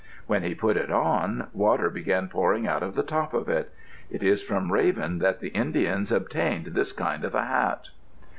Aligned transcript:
When 0.25 0.41
he 0.41 0.55
put 0.55 0.77
it 0.77 0.91
on 0.91 1.49
water 1.53 1.91
began 1.91 2.27
pouring 2.27 2.65
out 2.67 2.81
of 2.81 2.95
the 2.95 3.03
top 3.03 3.35
of 3.35 3.47
it. 3.47 3.71
It 4.09 4.23
is 4.23 4.41
from 4.41 4.71
Raven 4.73 5.19
that 5.19 5.41
the 5.41 5.49
Indians 5.49 6.11
obtained 6.11 6.73
this 6.73 6.91
kind 6.91 7.23
of 7.23 7.35
a 7.35 7.45
hat. 7.45 7.89